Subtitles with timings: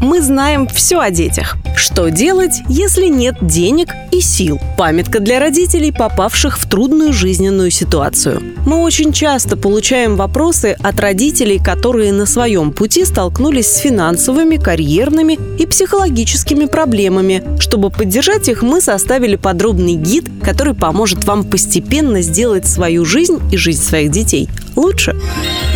[0.00, 1.56] Мы знаем все о детях.
[1.76, 4.60] Что делать, если нет денег и сил?
[4.76, 8.40] Памятка для родителей, попавших в трудную жизненную ситуацию.
[8.64, 15.36] Мы очень часто получаем вопросы от родителей, которые на своем пути столкнулись с финансовыми, карьерными
[15.58, 17.42] и психологическими проблемами.
[17.58, 23.56] Чтобы поддержать их, мы составили подробный гид, который поможет вам постепенно сделать свою жизнь и
[23.56, 25.16] жизнь своих детей лучше.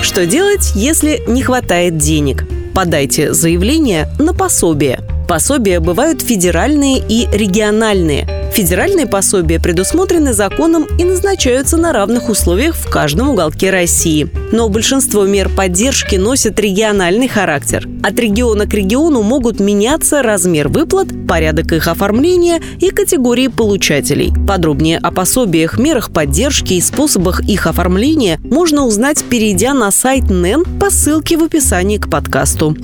[0.00, 2.44] Что делать, если не хватает денег?
[2.76, 5.00] Подайте заявление на пособие.
[5.26, 8.35] Пособия бывают федеральные и региональные.
[8.56, 14.30] Федеральные пособия предусмотрены законом и назначаются на равных условиях в каждом уголке России.
[14.50, 17.86] Но большинство мер поддержки носят региональный характер.
[18.02, 24.32] От региона к региону могут меняться размер выплат, порядок их оформления и категории получателей.
[24.48, 30.64] Подробнее о пособиях, мерах поддержки и способах их оформления можно узнать, перейдя на сайт НЭН
[30.80, 32.74] по ссылке в описании к подкасту.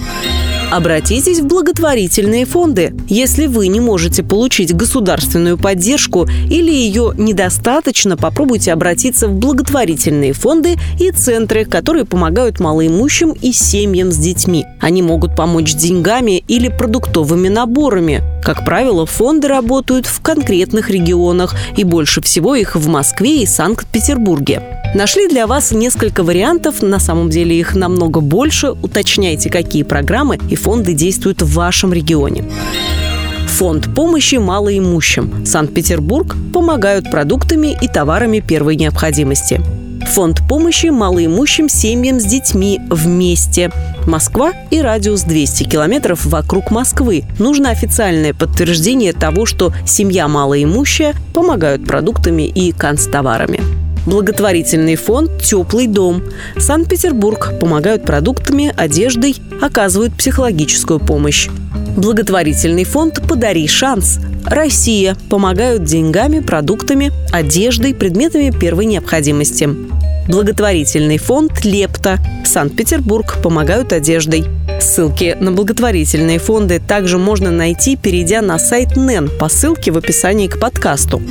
[0.72, 2.94] Обратитесь в благотворительные фонды.
[3.06, 10.78] Если вы не можете получить государственную поддержку или ее недостаточно, попробуйте обратиться в благотворительные фонды
[10.98, 14.64] и центры, которые помогают малоимущим и семьям с детьми.
[14.80, 18.22] Они могут помочь деньгами или продуктовыми наборами.
[18.42, 24.81] Как правило, фонды работают в конкретных регионах, и больше всего их в Москве и Санкт-Петербурге.
[24.94, 28.72] Нашли для вас несколько вариантов, на самом деле их намного больше.
[28.72, 32.44] Уточняйте, какие программы и фонды действуют в вашем регионе.
[33.48, 35.46] Фонд помощи малоимущим.
[35.46, 39.62] Санкт-Петербург помогают продуктами и товарами первой необходимости.
[40.08, 43.70] Фонд помощи малоимущим семьям с детьми вместе.
[44.06, 47.24] Москва и радиус 200 километров вокруг Москвы.
[47.38, 53.81] Нужно официальное подтверждение того, что семья малоимущая помогают продуктами и канцтоварами.
[54.06, 56.24] Благотворительный фонд «Теплый дом».
[56.56, 61.48] Санкт-Петербург помогают продуктами, одеждой, оказывают психологическую помощь.
[61.96, 64.18] Благотворительный фонд «Подари шанс».
[64.44, 69.68] Россия помогают деньгами, продуктами, одеждой, предметами первой необходимости.
[70.28, 72.18] Благотворительный фонд «Лепта».
[72.44, 74.44] Санкт-Петербург помогают одеждой.
[74.80, 80.48] Ссылки на благотворительные фонды также можно найти, перейдя на сайт НЕН по ссылке в описании
[80.48, 81.22] к подкасту.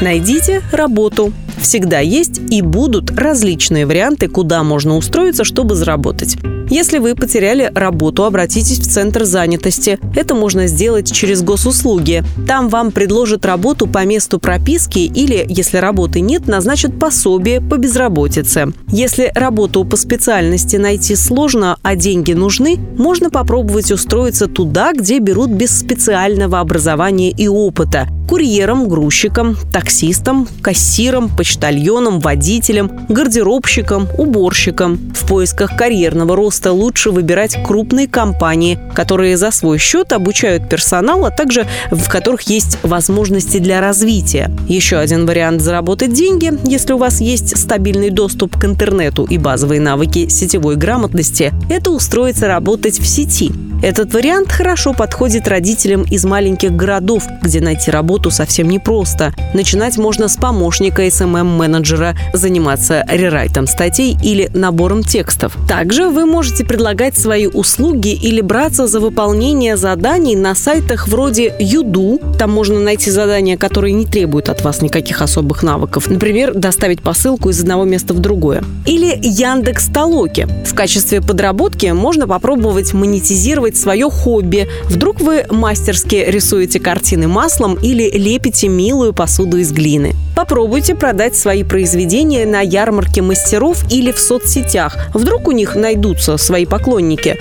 [0.00, 1.32] Найдите работу.
[1.62, 6.36] Всегда есть и будут различные варианты, куда можно устроиться, чтобы заработать.
[6.72, 9.98] Если вы потеряли работу, обратитесь в Центр занятости.
[10.16, 12.24] Это можно сделать через госуслуги.
[12.48, 18.72] Там вам предложат работу по месту прописки или, если работы нет, назначат пособие по безработице.
[18.88, 25.50] Если работу по специальности найти сложно, а деньги нужны, можно попробовать устроиться туда, где берут
[25.50, 34.98] без специального образования и опыта курьером, грузчиком, таксистом, кассиром, почтальоном, водителем, гардеробщиком, уборщиком.
[35.14, 41.30] В поисках карьерного роста лучше выбирать крупные компании, которые за свой счет обучают персонал, а
[41.30, 44.50] также в которых есть возможности для развития.
[44.68, 49.80] Еще один вариант заработать деньги, если у вас есть стабильный доступ к интернету и базовые
[49.80, 53.50] навыки сетевой грамотности, это устроиться работать в сети.
[53.82, 59.34] Этот вариант хорошо подходит родителям из маленьких городов, где найти работу совсем непросто.
[59.54, 65.56] Начинать можно с помощника SMM-менеджера, заниматься рерайтом статей или набором текстов.
[65.68, 72.20] Также вы можете предлагать свои услуги или браться за выполнение заданий на сайтах вроде Юду.
[72.38, 76.08] Там можно найти задания, которые не требуют от вас никаких особых навыков.
[76.08, 78.62] Например, доставить посылку из одного места в другое.
[78.86, 80.46] Или Яндекс Толоки.
[80.66, 84.68] В качестве подработки можно попробовать монетизировать свое хобби.
[84.84, 90.14] Вдруг вы мастерски рисуете картины маслом или лепите милую посуду из глины.
[90.36, 94.96] Попробуйте продать свои произведения на ярмарке мастеров или в соцсетях.
[95.14, 97.38] Вдруг у них найдутся свои поклонники.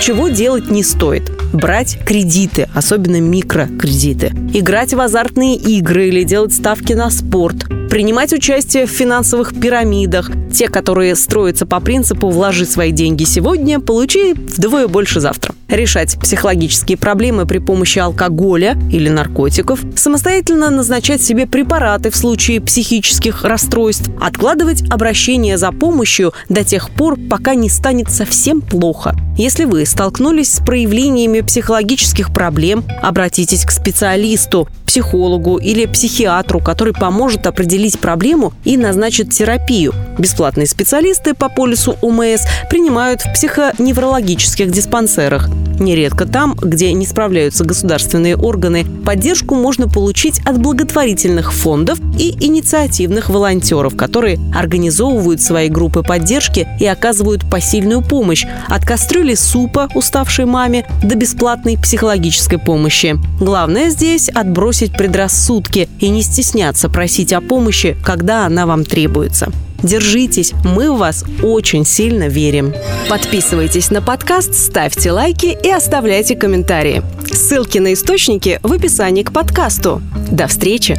[0.00, 1.30] Чего делать не стоит?
[1.52, 4.32] Брать кредиты, особенно микрокредиты.
[4.52, 10.68] Играть в азартные игры или делать ставки на спорт принимать участие в финансовых пирамидах, те,
[10.68, 17.46] которые строятся по принципу «вложи свои деньги сегодня, получи вдвое больше завтра» решать психологические проблемы
[17.46, 25.58] при помощи алкоголя или наркотиков, самостоятельно назначать себе препараты в случае психических расстройств, откладывать обращение
[25.58, 29.16] за помощью до тех пор, пока не станет совсем плохо.
[29.36, 37.48] Если вы столкнулись с проявлениями психологических проблем, обратитесь к специалисту, психологу или психиатру, который поможет
[37.48, 39.92] определить проблему и назначит терапию.
[40.18, 45.48] Бесплатно бесплатные специалисты по полису УМС принимают в психоневрологических диспансерах.
[45.80, 53.30] Нередко там, где не справляются государственные органы, поддержку можно получить от благотворительных фондов и инициативных
[53.30, 60.86] волонтеров, которые организовывают свои группы поддержки и оказывают посильную помощь от кастрюли супа уставшей маме
[61.02, 63.16] до бесплатной психологической помощи.
[63.40, 69.50] Главное здесь отбросить предрассудки и не стесняться просить о помощи, когда она вам требуется.
[69.82, 72.74] Держитесь, мы в вас очень сильно верим.
[73.08, 77.02] Подписывайтесь на подкаст, ставьте лайки и оставляйте комментарии.
[77.30, 80.00] Ссылки на источники в описании к подкасту.
[80.30, 80.98] До встречи!